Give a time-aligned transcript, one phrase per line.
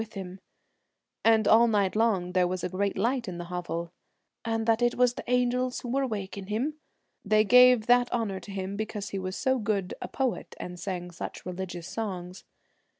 [0.01, 0.39] 1.1 Twilight, with him';
[1.35, 3.91] and all night long there was a great light in the hovel,'
[4.45, 6.73] and that was the angels who were waking him.
[7.23, 11.11] They gave that honour to him because he was so good a poet, and sang
[11.11, 12.45] such religious songs.'